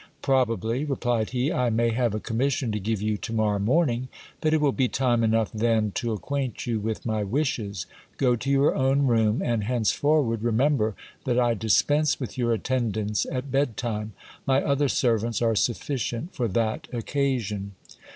Probably, 0.23 0.83
replied 0.83 1.29
he, 1.29 1.53
I 1.53 1.69
may 1.69 1.91
have 1.91 2.15
a 2.15 2.19
commission 2.19 2.71
to 2.71 2.79
give 2.79 3.03
you 3.03 3.17
to 3.17 3.31
morrow 3.31 3.59
morning; 3.59 4.07
but 4.41 4.51
it 4.51 4.59
will 4.59 4.71
be 4.71 4.87
time 4.87 5.23
enough 5.23 5.51
then 5.53 5.91
to 5.91 6.11
acquaint 6.11 6.65
you 6.65 6.79
with 6.79 7.05
my 7.05 7.23
wishes. 7.23 7.85
Go 8.17 8.35
to 8.35 8.49
your 8.49 8.73
own 8.75 9.05
room; 9.05 9.43
and 9.45 9.65
henceforward 9.65 10.41
re 10.41 10.51
GIL 10.51 10.53
SEAS' 10.53 10.63
REFLECTIONS 10.63 10.89
UPON 10.89 10.89
HIS 10.89 10.95
CONDUCT. 11.19 11.19
253 11.21 11.21
member 11.21 11.25
that 11.25 11.39
I 11.39 11.53
dispense 11.53 12.19
with 12.19 12.37
your 12.39 12.53
attendance 12.53 13.25
at 13.31 13.51
bed 13.51 13.77
time; 13.77 14.13
my 14.47 14.63
other 14.63 14.89
servants 14.89 15.39
are 15.39 15.55
sufficient 15.55 16.33
for 16.33 16.47
that 16.47 16.87
occasion. 16.91 17.73